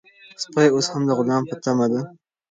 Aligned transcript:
سپی 0.43 0.67
اوس 0.73 0.87
هم 0.93 1.03
د 1.07 1.11
غلام 1.19 1.43
په 1.49 1.55
تمه 1.63 1.85
دی. 1.91 2.01